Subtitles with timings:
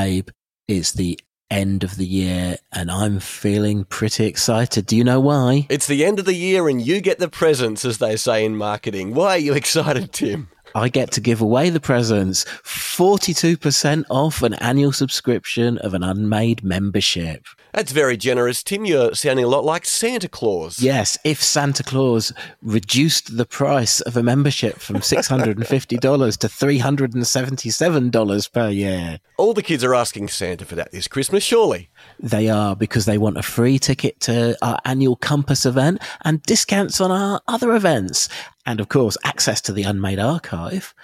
[0.00, 0.30] Abe,
[0.66, 4.86] it's the end of the year and I'm feeling pretty excited.
[4.86, 5.66] Do you know why?
[5.68, 8.56] It's the end of the year and you get the presents, as they say in
[8.56, 9.14] marketing.
[9.14, 10.48] Why are you excited, Tim?
[10.74, 16.64] I get to give away the presents 42% off an annual subscription of an unmade
[16.64, 17.44] membership.
[17.72, 18.84] That's very generous, Tim.
[18.84, 20.80] You're sounding a lot like Santa Claus.
[20.80, 22.32] Yes, if Santa Claus
[22.62, 29.20] reduced the price of a membership from $650 to $377 per year.
[29.36, 31.90] All the kids are asking Santa for that this Christmas, surely.
[32.18, 37.00] They are because they want a free ticket to our annual Compass event and discounts
[37.00, 38.28] on our other events.
[38.66, 40.94] And of course, access to the Unmade Archive.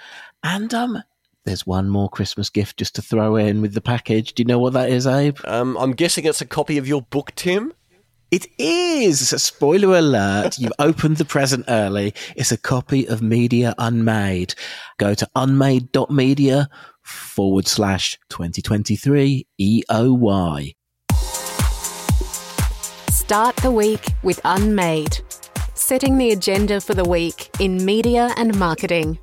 [0.43, 1.03] And um,
[1.47, 4.33] there's one more Christmas gift just to throw in with the package.
[4.33, 5.37] Do you know what that is, Abe?
[5.45, 7.73] Um, I'm guessing it's a copy of your book, Tim.
[8.31, 9.29] It is.
[9.29, 10.59] Spoiler alert.
[10.59, 12.13] You've opened the present early.
[12.35, 14.55] It's a copy of Media Unmade.
[14.97, 16.67] Go to unmade.media
[17.01, 20.73] forward slash 2023 EOY.
[23.09, 25.21] Start the week with Unmade,
[25.75, 29.17] setting the agenda for the week in media and marketing.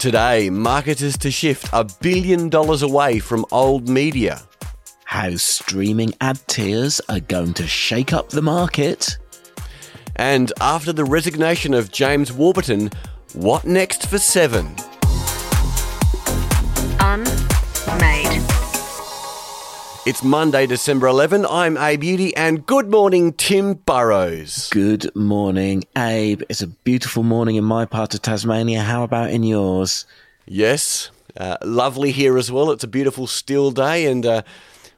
[0.00, 4.40] Today, marketers to shift a billion dollars away from old media.
[5.04, 9.18] How streaming ad tiers are going to shake up the market.
[10.16, 12.88] And after the resignation of James Warburton,
[13.34, 14.74] what next for Seven?
[16.98, 17.49] Unmade.
[20.10, 21.46] It's Monday, December 11.
[21.46, 24.68] I'm Abe Udy, and good morning, Tim Burrowes.
[24.70, 26.42] Good morning, Abe.
[26.48, 28.80] It's a beautiful morning in my part of Tasmania.
[28.80, 30.06] How about in yours?
[30.46, 32.72] Yes, uh, lovely here as well.
[32.72, 34.42] It's a beautiful still day, and uh,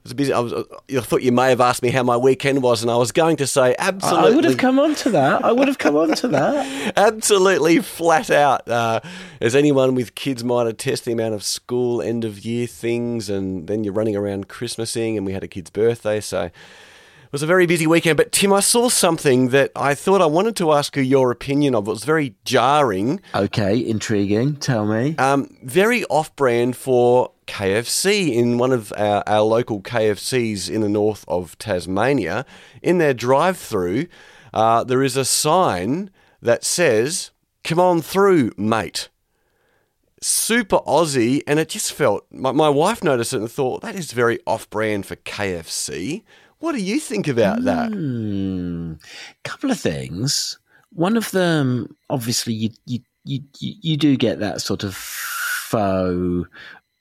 [0.02, 0.32] was busy.
[0.32, 2.96] I, was, I thought you may have asked me how my weekend was, and I
[2.96, 4.32] was going to say absolutely.
[4.32, 5.44] I would have come on to that.
[5.44, 6.92] I would have come on to that.
[6.96, 8.68] absolutely flat out.
[8.68, 9.00] Uh,
[9.40, 13.66] as anyone with kids might attest, the amount of school end of year things, and
[13.66, 16.50] then you're running around Christmasing, and we had a kid's birthday, so.
[17.32, 20.26] It was a very busy weekend, but Tim, I saw something that I thought I
[20.26, 21.88] wanted to ask you your opinion of.
[21.88, 23.22] It was very jarring.
[23.34, 24.56] Okay, intriguing.
[24.56, 25.16] Tell me.
[25.16, 30.88] Um, very off brand for KFC in one of our, our local KFCs in the
[30.88, 32.46] north of Tasmania.
[32.80, 34.06] In their drive through,
[34.54, 36.10] uh, there is a sign
[36.40, 37.30] that says,
[37.62, 39.10] Come on through, mate.
[40.22, 42.24] Super Aussie, and it just felt.
[42.32, 46.22] My, my wife noticed it and thought, that is very off brand for KFC.
[46.58, 47.92] What do you think about that?
[47.92, 48.94] Hmm.
[49.44, 50.58] Couple of things.
[50.90, 56.48] One of them, obviously, you you you you do get that sort of faux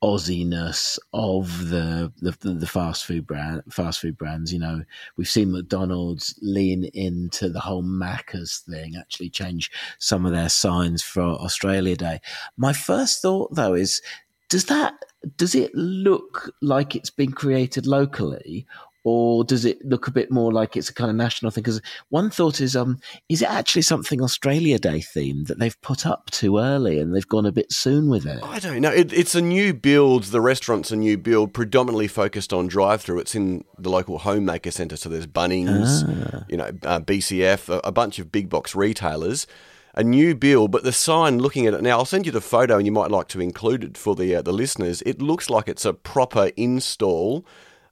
[0.04, 4.52] Aussiness of the, the the fast food brand fast food brands.
[4.52, 4.84] You know,
[5.16, 9.70] we've seen McDonald's lean into the whole Macca's thing, actually change
[10.00, 12.20] some of their signs for Australia Day.
[12.58, 14.02] My first thought though is
[14.50, 14.96] does that
[15.38, 18.66] does it look like it's been created locally
[19.04, 21.64] or does it look a bit more like it's a kind of national thing?
[21.64, 26.06] Because one thought is, um, is it actually something Australia Day themed that they've put
[26.06, 28.40] up too early and they've gone a bit soon with it?
[28.44, 28.92] I don't know.
[28.92, 30.26] It, it's a new build.
[30.26, 33.20] The restaurant's a new build, predominantly focused on drive-through.
[33.20, 36.46] It's in the local homemaker centre, so there's Bunnings, ah.
[36.48, 39.48] you know, uh, BCF, a, a bunch of big box retailers
[39.94, 42.78] a new build, but the sign looking at it now, I'll send you the photo
[42.78, 45.04] and you might like to include it for the uh, the listeners.
[45.06, 47.46] It looks like it's a proper install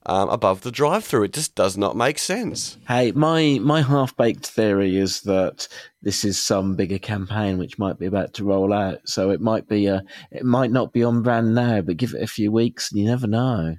[0.06, 1.24] um, above the drive-through.
[1.24, 2.78] It just does not make sense.
[2.88, 5.68] Hey, my my half-baked theory is that
[6.02, 9.00] this is some bigger campaign which might be about to roll out.
[9.04, 12.22] So it might be a, it might not be on brand now, but give it
[12.22, 13.76] a few weeks and you never know.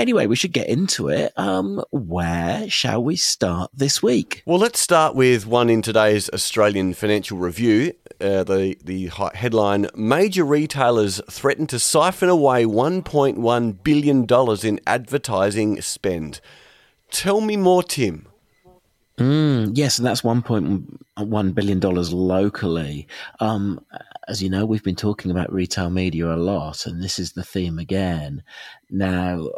[0.00, 1.30] Anyway, we should get into it.
[1.36, 4.42] Um, where shall we start this week?
[4.46, 7.92] Well, let's start with one in today's Australian Financial Review.
[8.18, 15.82] Uh, the the headline: Major retailers threaten to siphon away 1.1 billion dollars in advertising
[15.82, 16.40] spend.
[17.10, 18.26] Tell me more, Tim.
[19.18, 23.06] Mm, yes, and that's one point one billion dollars locally.
[23.38, 23.84] Um,
[24.28, 27.44] as you know, we've been talking about retail media a lot, and this is the
[27.44, 28.42] theme again.
[28.88, 29.50] Now,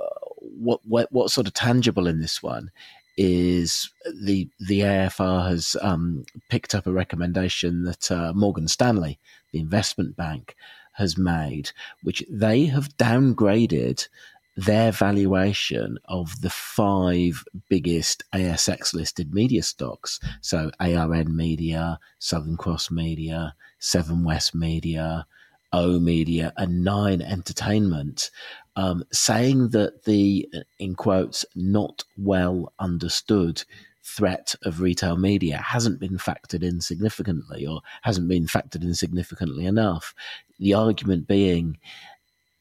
[0.58, 2.70] what what what's sort of tangible in this one
[3.16, 3.90] is
[4.22, 9.18] the the AFR has um, picked up a recommendation that uh, Morgan Stanley,
[9.52, 10.56] the investment bank,
[10.94, 11.70] has made,
[12.02, 14.08] which they have downgraded
[14.56, 20.20] their valuation of the five biggest ASX listed media stocks.
[20.42, 25.26] So ARN Media, Southern Cross Media, Seven West Media,
[25.74, 28.30] oOh!media, and Nine Entertainment
[28.76, 30.48] um, saying that the,
[30.78, 33.64] in quotes, not well understood
[34.04, 39.64] threat of retail media hasn't been factored in significantly or hasn't been factored in significantly
[39.64, 40.14] enough.
[40.58, 41.78] The argument being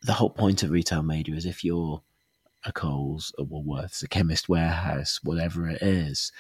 [0.04, 2.02] the whole point of retail media is if you're
[2.64, 6.32] a Coles, a Woolworths, a Chemist Warehouse, whatever it is,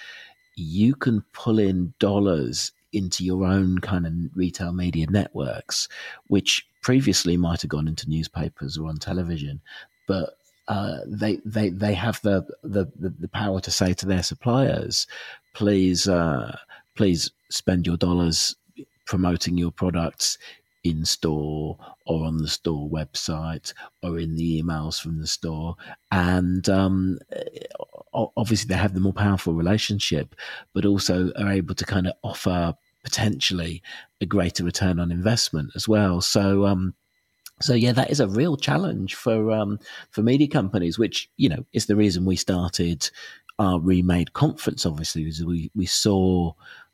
[0.55, 5.87] you can pull in dollars into your own kind of retail media networks,
[6.27, 9.61] which previously might have gone into newspapers or on television,
[10.07, 10.35] but
[10.67, 15.07] uh, they they they have the, the the power to say to their suppliers,
[15.53, 16.57] please uh,
[16.95, 18.55] please spend your dollars
[19.05, 20.37] promoting your products
[20.83, 25.75] in store or on the store website or in the emails from the store.
[26.11, 27.19] And um,
[28.13, 30.35] obviously, they have the more powerful relationship,
[30.73, 32.73] but also are able to kind of offer
[33.03, 33.81] potentially
[34.19, 36.21] a greater return on investment as well.
[36.21, 36.93] So, um,
[37.61, 41.65] so yeah, that is a real challenge for um, for media companies, which you know
[41.73, 43.09] is the reason we started
[43.59, 44.85] our remade conference.
[44.85, 46.53] Obviously, is we we saw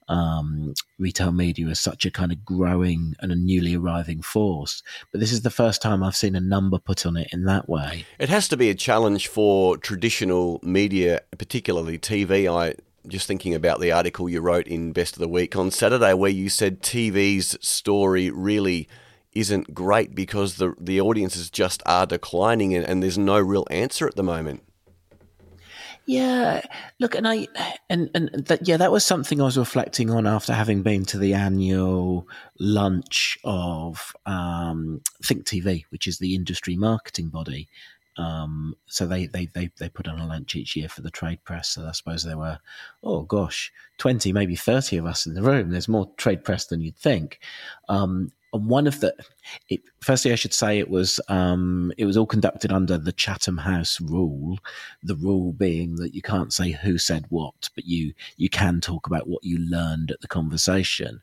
[0.10, 4.82] um, retail media as such a kind of growing and a newly arriving force.
[5.12, 7.68] But this is the first time I've seen a number put on it in that
[7.68, 8.06] way.
[8.20, 12.52] It has to be a challenge for traditional media, particularly TV.
[12.52, 12.76] I
[13.08, 16.32] just thinking about the article you wrote in Best of the Week on Saturday, where
[16.32, 18.88] you said TV's story really
[19.34, 24.08] isn't great because the the audiences just are declining and, and there's no real answer
[24.08, 24.64] at the moment.
[26.08, 26.62] Yeah,
[27.00, 27.48] look, and I
[27.90, 31.18] and and that yeah, that was something I was reflecting on after having been to
[31.18, 37.68] the annual lunch of um, Think TV, which is the industry marketing body.
[38.18, 41.44] Um, so they, they they they put on a lunch each year for the trade
[41.44, 41.70] press.
[41.70, 42.60] So I suppose there were,
[43.04, 45.70] oh gosh, twenty, maybe thirty of us in the room.
[45.70, 47.40] There's more trade press than you'd think.
[47.90, 49.14] Um, and one of the
[49.70, 53.58] it, firstly i should say it was um, it was all conducted under the chatham
[53.58, 54.58] house rule
[55.04, 59.08] the rule being that you can't say who said what but you you can talk
[59.08, 61.22] about what you learned at the conversation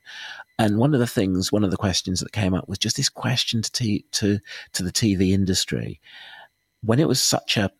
[0.59, 3.09] and one of the things one of the questions that came up was just this
[3.09, 4.39] question to t- to
[4.73, 6.01] to the tv industry
[6.85, 7.71] when it was such a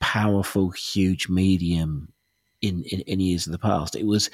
[0.00, 2.12] powerful huge medium
[2.60, 4.30] in, in, in years of the past it was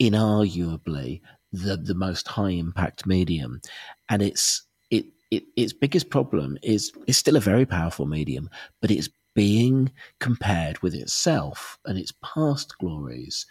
[0.00, 1.20] inarguably
[1.52, 3.60] the the most high impact medium,
[4.08, 8.48] and it's it, it its biggest problem is it's still a very powerful medium,
[8.80, 13.46] but it's being compared with itself and its past glories.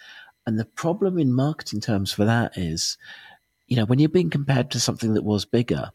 [0.45, 2.97] And the problem in marketing terms for that is,
[3.67, 5.91] you know, when you're being compared to something that was bigger,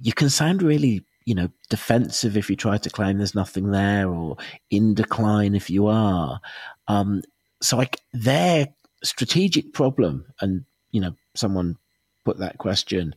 [0.00, 4.10] you can sound really, you know, defensive if you try to claim there's nothing there
[4.10, 4.36] or
[4.70, 6.40] in decline if you are.
[6.88, 7.22] Um,
[7.62, 8.68] so like their
[9.02, 11.76] strategic problem, and you know, someone
[12.24, 13.14] put that question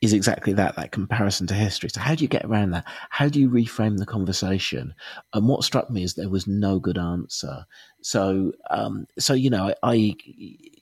[0.00, 1.88] is exactly that that comparison to history.
[1.88, 2.84] So how do you get around that?
[3.10, 4.94] How do you reframe the conversation?
[5.32, 7.64] And what struck me is there was no good answer.
[8.02, 10.16] So um, so you know I, I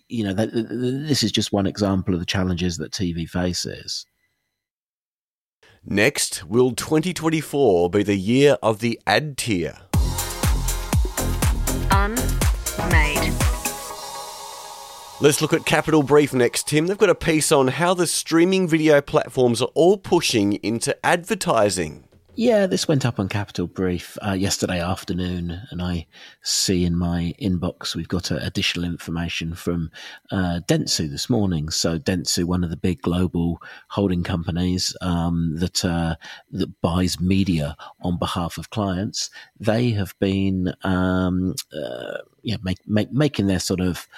[0.09, 4.07] you know that, this is just one example of the challenges that TV faces.
[5.85, 9.79] Next, will 2024 be the year of the ad tier?
[11.91, 13.35] Unmade.
[15.21, 16.87] Let's look at Capital Brief next, Tim.
[16.87, 22.05] They've got a piece on how the streaming video platforms are all pushing into advertising.
[22.35, 26.07] Yeah, this went up on Capital Brief uh, yesterday afternoon, and I
[26.41, 29.91] see in my inbox we've got uh, additional information from
[30.31, 31.69] uh, Dentsu this morning.
[31.69, 36.17] So Dentsu, one of the big global holding companies um, that uh,
[36.53, 39.29] that buys media on behalf of clients,
[39.61, 44.09] they have been um, uh, yeah make, make, making their sort of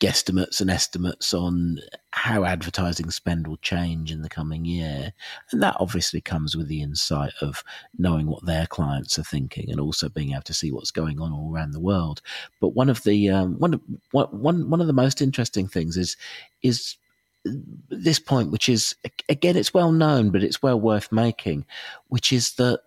[0.00, 1.78] guesstimates and estimates on
[2.10, 5.12] how advertising spend will change in the coming year.
[5.50, 7.64] And that obviously comes with the insight of
[7.96, 11.32] knowing what their clients are thinking and also being able to see what's going on
[11.32, 12.20] all around the world.
[12.60, 16.16] But one of the um, one one one of the most interesting things is
[16.62, 16.96] is
[17.44, 18.94] this point, which is
[19.28, 21.64] again, it's well known, but it's well worth making,
[22.08, 22.80] which is that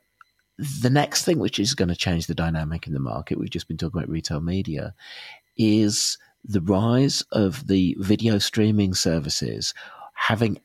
[0.58, 3.68] the next thing which is going to change the dynamic in the market, we've just
[3.68, 4.94] been talking about retail media,
[5.58, 9.74] is the rise of the video streaming services
[10.14, 10.60] having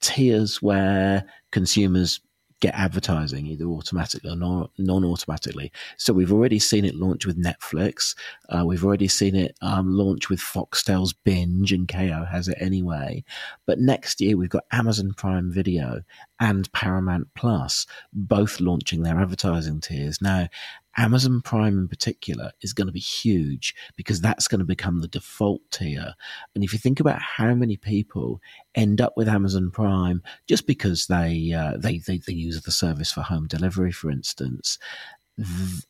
[0.00, 2.20] tiers where consumers
[2.60, 5.70] get advertising either automatically or non automatically.
[5.98, 8.14] So we've already seen it launch with Netflix.
[8.48, 13.24] Uh, we've already seen it um, launch with Foxtel's Binge, and Kayo has it anyway.
[13.66, 16.02] But next year we've got Amazon Prime Video
[16.40, 20.22] and Paramount Plus both launching their advertising tiers.
[20.22, 20.48] Now,
[20.96, 25.08] Amazon Prime in particular is going to be huge because that's going to become the
[25.08, 26.14] default tier.
[26.54, 28.40] And if you think about how many people
[28.74, 33.12] end up with Amazon Prime just because they uh, they, they they use the service
[33.12, 34.78] for home delivery, for instance,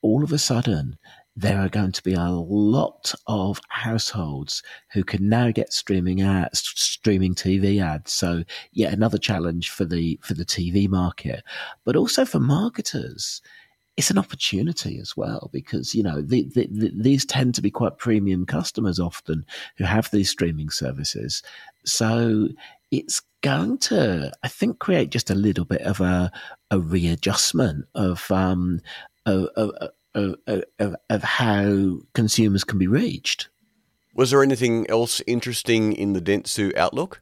[0.03, 0.99] all of a sudden
[1.39, 6.61] there are going to be a lot of households who can now get streaming ads,
[6.75, 8.13] streaming TV ads.
[8.13, 11.45] So, yet another challenge for the for the TV market,
[11.85, 13.43] but also for marketers
[13.97, 17.71] it's an opportunity as well because you know the, the, the, these tend to be
[17.71, 19.45] quite premium customers often
[19.77, 21.43] who have these streaming services.
[21.85, 22.49] So
[22.91, 26.31] it's going to, I think, create just a little bit of a
[26.71, 28.81] a readjustment of um
[29.25, 29.73] of, of,
[30.15, 30.35] of,
[30.79, 33.49] of, of how consumers can be reached.
[34.15, 37.21] Was there anything else interesting in the Dentsu outlook?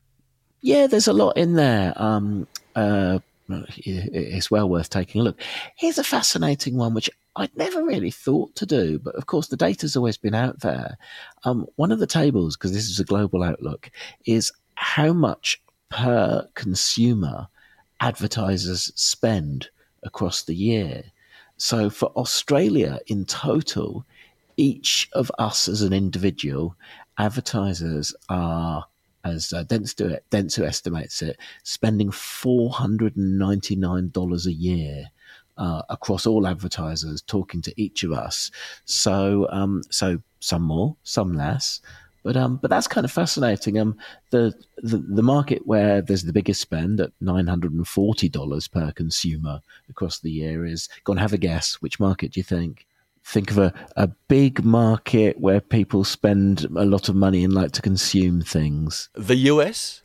[0.60, 1.92] Yeah, there's a lot in there.
[1.96, 5.40] Um, uh, it's well worth taking a look.
[5.76, 9.56] Here's a fascinating one, which I'd never really thought to do, but of course the
[9.56, 10.96] data's always been out there.
[11.44, 13.90] Um, one of the tables, because this is a global outlook,
[14.24, 15.60] is how much
[15.90, 17.48] per consumer
[18.00, 19.68] advertisers spend
[20.02, 21.02] across the year.
[21.56, 24.04] So for Australia in total,
[24.56, 26.76] each of us as an individual,
[27.18, 28.84] advertisers are
[29.24, 35.06] as uh, Dentsu, Dentsu estimates it, spending $499 a year
[35.56, 38.50] uh, across all advertisers talking to each of us.
[38.84, 41.80] So, um, so some more, some less.
[42.22, 43.78] But um, but that's kind of fascinating.
[43.78, 43.98] Um,
[44.30, 48.66] the, the the market where there's the biggest spend at nine hundred and forty dollars
[48.66, 50.88] per consumer across the year is.
[51.04, 51.82] Go and have a guess.
[51.82, 52.86] Which market do you think?
[53.24, 57.72] Think of a, a big market where people spend a lot of money and like
[57.72, 59.08] to consume things.
[59.14, 60.02] The US?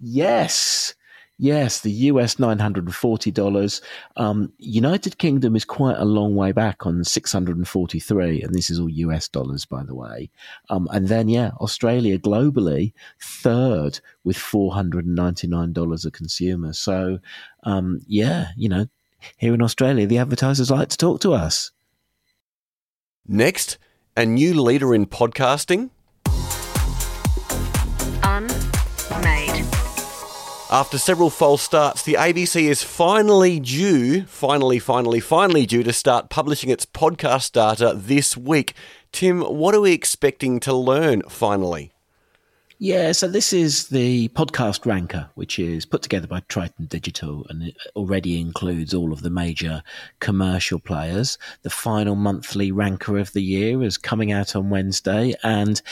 [0.00, 0.94] Yes.
[1.40, 3.80] Yes, the US $940.
[4.16, 8.88] Um, United Kingdom is quite a long way back on 643, and this is all
[8.88, 10.30] US dollars, by the way.
[10.68, 16.72] Um, and then, yeah, Australia globally, third with $499 a consumer.
[16.72, 17.20] So,
[17.62, 18.88] um, yeah, you know,
[19.36, 21.70] here in Australia, the advertisers like to talk to us.
[23.30, 23.76] Next,
[24.16, 25.90] a new leader in podcasting.
[28.22, 29.66] Unmade.
[30.70, 36.30] After several false starts, the ABC is finally due, finally, finally, finally due to start
[36.30, 38.72] publishing its podcast data this week.
[39.12, 41.92] Tim, what are we expecting to learn finally?
[42.80, 47.64] Yeah, so this is the podcast ranker, which is put together by Triton Digital and
[47.64, 49.82] it already includes all of the major
[50.20, 51.38] commercial players.
[51.62, 55.82] The final monthly ranker of the year is coming out on Wednesday and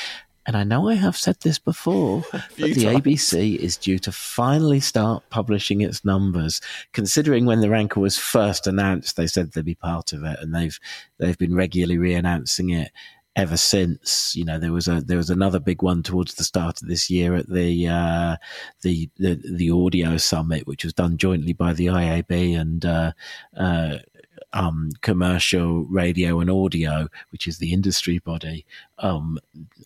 [0.47, 3.03] and I know I have said this before, but the times.
[3.03, 6.61] ABC is due to finally start publishing its numbers.
[6.93, 10.55] Considering when the ranker was first announced, they said they'd be part of it, and
[10.55, 10.79] they've
[11.19, 12.93] they've been regularly re-announcing it
[13.37, 14.35] ever since.
[14.35, 17.11] You know, there was a there was another big one towards the start of this
[17.11, 18.37] year at the uh,
[18.83, 23.13] the, the, the audio summit, which was done jointly by the IAB and uh,
[23.57, 23.99] uh,
[24.57, 28.65] um, commercial radio and audio, which is the industry body,
[28.99, 29.39] um,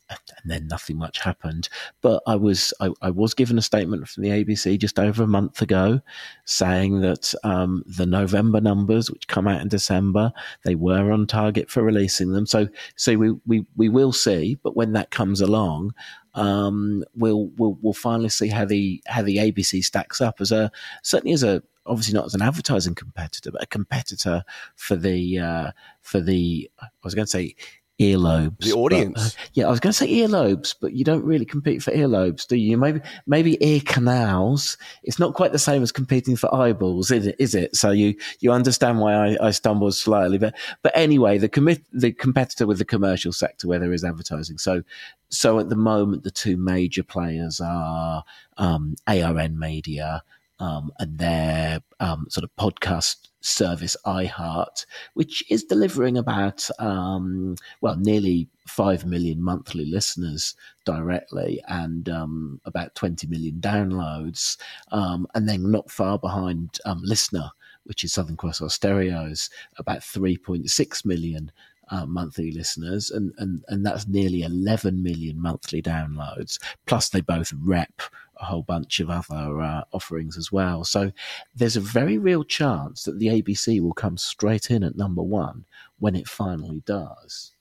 [0.08, 1.68] and then nothing much happened.
[2.02, 5.26] But I was I, I, was given a statement from the ABC just over a
[5.26, 6.00] month ago,
[6.44, 10.32] saying that um, the November numbers, which come out in December,
[10.64, 12.46] they were on target for releasing them.
[12.46, 14.56] So so we we, we will see.
[14.62, 15.94] But when that comes along,
[16.34, 20.70] um, we'll, we'll we'll finally see how the how the ABC stacks up as a
[21.02, 24.44] certainly as a obviously not as an advertising competitor, but a competitor
[24.76, 25.70] for the uh,
[26.00, 27.56] for the I was going to say
[28.00, 28.58] earlobes.
[28.64, 29.34] The audience.
[29.34, 31.92] But, uh, yeah, I was going to say earlobes, but you don't really compete for
[31.92, 32.76] earlobes, do you?
[32.76, 34.78] Maybe maybe ear canals.
[35.02, 37.36] It's not quite the same as competing for eyeballs, is it?
[37.38, 37.76] Is it?
[37.76, 42.12] So you you understand why I, I stumbled slightly, but but anyway, the commit the
[42.12, 44.58] competitor with the commercial sector where there is advertising.
[44.58, 44.82] So
[45.28, 48.24] so at the moment, the two major players are
[48.56, 50.22] um, ARN Media
[50.60, 57.96] um, and their um, sort of podcast service iHeart, which is delivering about um, well
[57.96, 64.58] nearly five million monthly listeners directly and um, about twenty million downloads,
[64.92, 67.50] um, and then not far behind um, LiSTNR,
[67.84, 71.50] which is Southern Cross Austereo's, about three point six million.
[71.92, 76.56] Uh, monthly listeners, and, and and that's nearly 11 million monthly downloads.
[76.86, 78.00] Plus, they both rep
[78.40, 80.84] a whole bunch of other uh, offerings as well.
[80.84, 81.12] So
[81.54, 85.64] there's a very real chance that the ABC will come straight in at number one
[85.98, 87.52] when it finally does.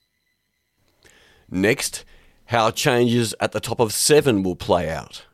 [1.50, 2.04] Next,
[2.46, 5.26] how changes at the top of seven will play out.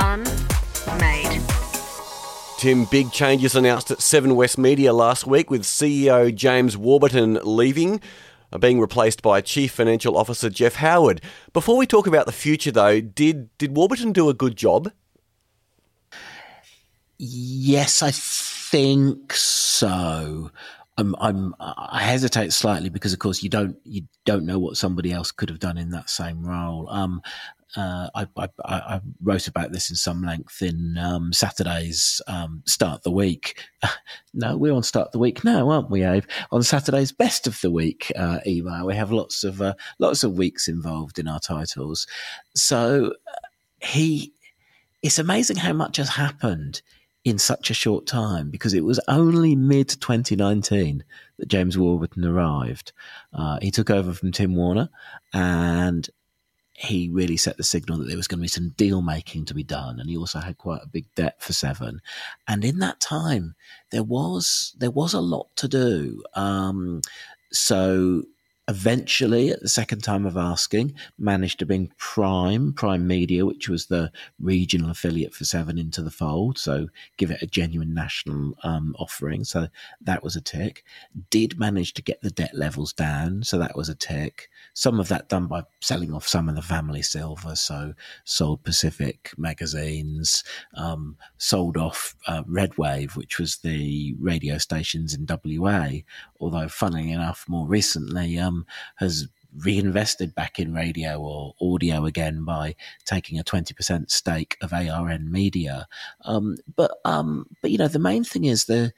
[0.00, 1.42] Unmade.
[2.58, 8.00] Tim, big changes announced at Seven West Media last week with CEO James Warburton leaving
[8.58, 11.20] being replaced by Chief Financial Officer Jeff Howard.
[11.52, 14.90] Before we talk about the future, though, did did Warburton do a good job?
[17.18, 20.50] Yes, I think so.
[20.98, 25.12] I'm, I'm, I hesitate slightly because, of course, you don't, you don't know what somebody
[25.12, 26.88] else could have done in that same role.
[26.88, 27.20] Um,
[27.76, 33.02] uh, I, I, I, wrote about this in some length in um, Saturday's um, Start
[33.02, 33.62] the Week.
[34.34, 36.24] no, we're on Start the Week now, aren't we, Abe?
[36.50, 40.38] On Saturday's Best of the Week uh, email, we have lots of uh, lots of
[40.38, 42.06] weeks involved in our titles.
[42.54, 44.32] So uh, he,
[45.02, 46.80] it's amazing how much has happened
[47.26, 51.02] in such a short time because it was only mid 2019
[51.38, 52.92] that James Warburton arrived.
[53.32, 54.88] Uh, he took over from Tim Worner
[55.34, 56.08] and
[56.72, 59.54] he really set the signal that there was going to be some deal making to
[59.54, 59.98] be done.
[59.98, 62.00] And he also had quite a big debt for Seven.
[62.46, 63.56] And in that time,
[63.90, 66.22] there was, there was a lot to do.
[66.34, 67.00] Um,
[67.50, 68.22] so
[68.68, 73.86] eventually at the second time of asking managed to bring prime prime media which was
[73.86, 76.58] the regional affiliate for seven into the fold.
[76.58, 79.44] So give it a genuine national um, offering.
[79.44, 79.68] So
[80.00, 80.84] that was a tick.
[81.30, 83.44] Did manage to get the debt levels down.
[83.44, 86.60] So that was a tick some of that done by selling off some of the
[86.60, 94.58] family silver so sold pacific magazines um, sold off uh, Redwave which was the radio
[94.58, 95.26] stations in
[95.58, 95.88] wa
[96.38, 98.66] although funnily enough more recently um,
[98.96, 99.28] has
[99.64, 102.74] reinvested back in radio or audio again by
[103.06, 105.88] taking a 20% stake of ARN Media.
[106.26, 108.92] Um, but, um, but, you know, the main thing is the,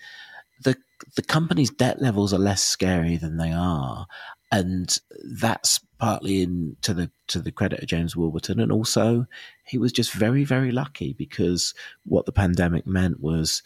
[0.61, 0.76] the,
[1.14, 4.08] the company's debt levels are less scary than they are.
[4.50, 9.26] And that's partly in to the to the credit of James Warburton, and also
[9.64, 11.75] he was just very very lucky because
[12.05, 13.62] what the pandemic meant was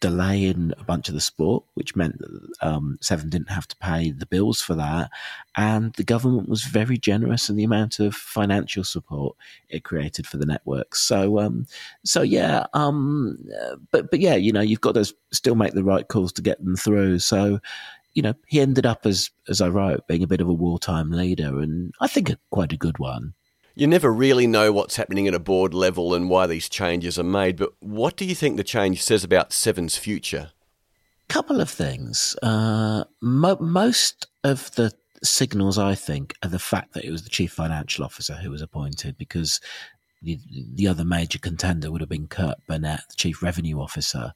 [0.00, 4.10] delaying a bunch of the sport, which meant that um, Seven didn't have to pay
[4.10, 5.10] the bills for that.
[5.56, 9.36] And the government was very generous in the amount of financial support
[9.68, 11.00] it created for the networks.
[11.00, 11.66] So, um,
[12.04, 13.38] so yeah, um,
[13.90, 16.62] but but yeah, you know, you've got to still make the right calls to get
[16.62, 17.20] them through.
[17.20, 17.60] So,
[18.18, 21.12] you know, he ended up as as I wrote, being a bit of a wartime
[21.12, 23.34] leader, and I think a, quite a good one
[23.76, 27.22] you never really know what's happening at a board level and why these changes are
[27.22, 27.56] made.
[27.56, 30.50] But what do you think the change says about Seven's future?
[31.28, 32.34] Couple of things.
[32.42, 34.90] Uh, mo- most of the
[35.22, 38.62] signals, I think, are the fact that it was the chief financial officer who was
[38.62, 39.60] appointed because
[40.22, 40.38] the,
[40.74, 44.32] the other major contender would have been Kurt Burnett, the chief revenue officer.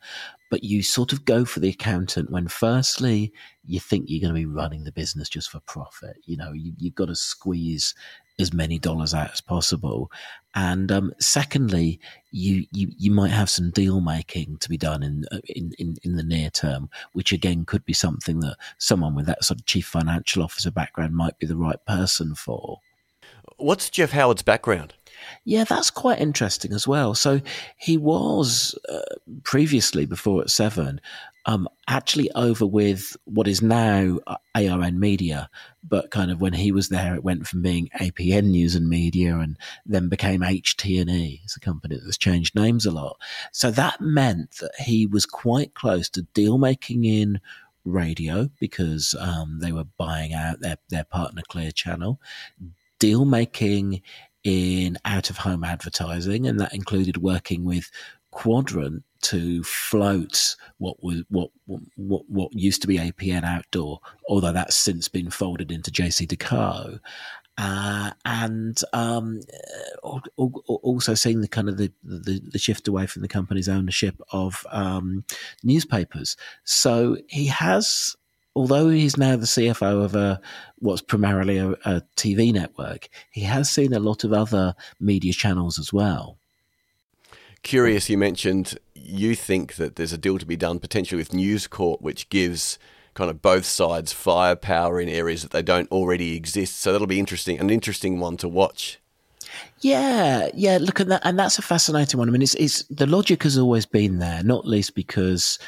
[0.51, 3.33] But you sort of go for the accountant when, firstly,
[3.65, 6.17] you think you're going to be running the business just for profit.
[6.25, 7.95] You know, you, you've got to squeeze
[8.39, 10.11] as many dollars out as possible.
[10.55, 11.99] And um, secondly,
[12.31, 15.97] you, you you might have some deal making to be done in, uh, in in
[16.03, 19.67] in the near term, which again could be something that someone with that sort of
[19.67, 22.81] chief financial officer background might be the right person for.
[23.57, 24.95] What's Jeff Howard's background?
[25.45, 27.15] Yeah, that's quite interesting as well.
[27.15, 27.41] So
[27.77, 29.01] he was uh,
[29.45, 31.01] previously, before at Seven,
[31.47, 35.51] um, actually over with what is now uh, ARN Media,
[35.83, 39.37] but kind of when he was there, it went from being APN News and Media
[39.39, 41.41] and then became HT&E.
[41.43, 43.19] It's a company that's changed names a lot.
[43.51, 47.41] So that meant that he was quite close to deal making in
[47.85, 52.21] radio because um, they were buying out their, their partner Clear Channel,
[53.01, 54.03] deal making
[54.45, 57.91] in out of home advertising, and that included working with
[58.31, 61.51] Quadrant to float what was what
[61.97, 66.99] what what used to be APN Outdoor, although that's since been folded into JCDecaux.
[67.59, 69.41] Uh, and um,
[70.03, 74.67] also seeing the kind of the, the, the, shift away from the company's ownership of
[74.71, 75.23] um,
[75.63, 76.35] newspapers.
[76.65, 78.17] So he has
[78.55, 80.41] although he's now the CFO of a
[80.79, 85.79] what's primarily a, a, TV network, he has seen a lot of other media channels
[85.79, 86.39] as well.
[87.63, 91.67] Curious, you mentioned you think that there's a deal to be done potentially with News
[91.67, 92.79] Corp, which gives
[93.15, 96.81] kind of both sides firepower in areas that they don't already exist.
[96.81, 98.99] So that'll be interesting, an interesting one to watch.
[99.81, 100.79] Yeah, yeah.
[100.81, 102.29] Look at that, and that's a fascinating one.
[102.29, 105.59] I mean, it's, it's the logic has always been there, not least because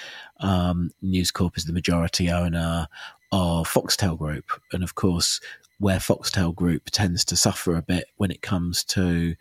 [0.40, 2.86] um, News Corp is the majority owner
[3.32, 4.44] of Foxtel Group.
[4.72, 5.40] And of course,
[5.78, 9.34] where Foxtel Group tends to suffer a bit when it comes to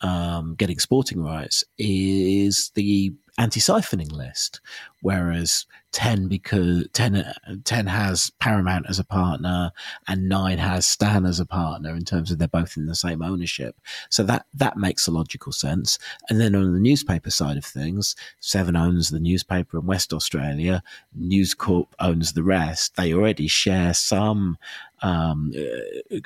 [0.00, 4.60] um, getting sporting rights is the anti-siphoning list,
[5.02, 7.32] whereas 10 because 10,
[7.64, 9.72] 10 has Paramount as a partner
[10.06, 13.22] and 9 has Stan as a partner in terms of they're both in the same
[13.22, 13.74] ownership.
[14.10, 15.98] So that that makes a logical sense.
[16.28, 20.82] And then on the newspaper side of things, 7 owns the newspaper in West Australia,
[21.14, 22.96] News Corp owns the rest.
[22.96, 24.58] They already share some
[25.00, 25.50] um,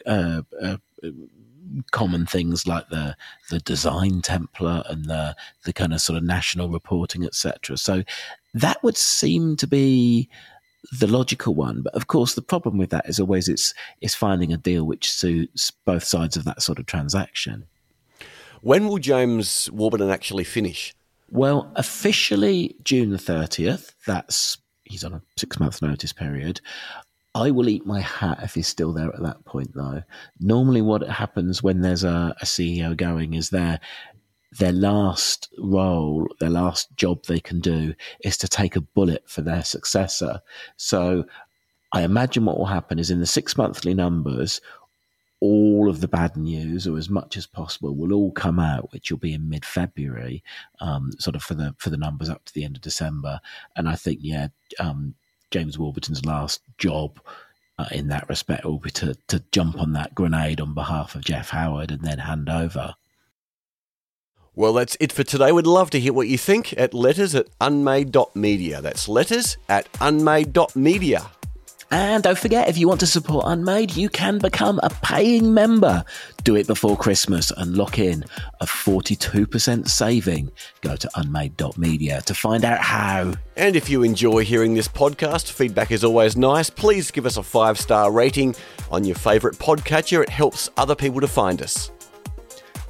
[0.04, 0.76] uh, uh, uh,
[1.90, 3.16] common things like the
[3.50, 7.76] the design template and the the kind of sort of national reporting, etc.
[7.76, 8.02] So
[8.54, 10.28] that would seem to be
[10.98, 11.82] the logical one.
[11.82, 15.10] But of course, the problem with that is always it's it's finding a deal which
[15.10, 17.66] suits both sides of that sort of transaction.
[18.62, 20.94] When will James Warburton actually finish?
[21.30, 23.92] Well, officially June the 30th.
[24.06, 26.60] That's he's on a six month notice period.
[27.34, 30.02] I will eat my hat if he's still there at that point, though.
[30.40, 33.78] Normally, what happens when there's a, a CEO going is their
[34.52, 39.42] their last role, their last job they can do is to take a bullet for
[39.42, 40.40] their successor.
[40.76, 41.24] So,
[41.92, 44.60] I imagine what will happen is in the six monthly numbers,
[45.40, 49.10] all of the bad news, or as much as possible, will all come out, which
[49.10, 50.44] will be in mid-February,
[50.80, 53.40] um, sort of for the for the numbers up to the end of December.
[53.74, 55.14] And I think, yeah, um,
[55.50, 57.20] James Warburton's last job
[57.78, 61.24] uh, in that respect will be to to jump on that grenade on behalf of
[61.24, 62.94] Jeff Howard and then hand over.
[64.60, 65.52] Well, that's it for today.
[65.52, 68.82] We'd love to hear what you think at letters at unmade.media.
[68.82, 71.30] That's letters at unmade.media.
[71.90, 76.04] And don't forget, if you want to support Unmade, you can become a paying member.
[76.44, 78.22] Do it before Christmas and lock in
[78.60, 80.52] a 42% saving.
[80.82, 83.32] Go to unmade.media to find out how.
[83.56, 86.68] And if you enjoy hearing this podcast, feedback is always nice.
[86.68, 88.54] Please give us a five star rating
[88.90, 90.22] on your favourite podcatcher.
[90.22, 91.90] It helps other people to find us.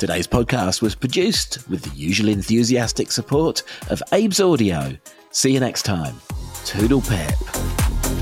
[0.01, 4.97] Today's podcast was produced with the usual enthusiastic support of Abe's Audio.
[5.31, 6.19] See you next time.
[6.65, 7.35] Toodle pip.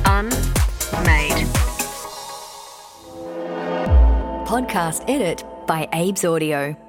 [0.05, 1.47] Unmade.
[4.45, 6.88] Podcast edit by Abe's Audio.